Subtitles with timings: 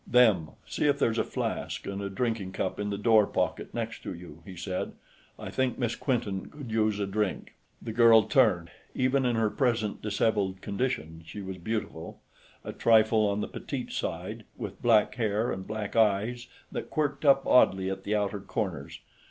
[0.07, 4.01] "Them, see if there's a flask and a drinking cup in the door pocket next
[4.01, 4.93] to you," he said.
[5.37, 8.71] "I think Miss Quinton could use a drink." The girl turned.
[8.95, 12.19] Even in her present disheveled condition, she was beautiful
[12.65, 17.45] a trifle on the petite side, with black hair and black eyes that quirked up
[17.45, 19.01] oddly at the outer corners.